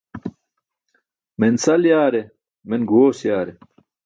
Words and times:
Men 1.39 1.53
sal 1.63 1.83
yaare, 1.89 2.23
men 2.69 2.81
guẏoos 2.89 3.19
yaare. 3.29 3.53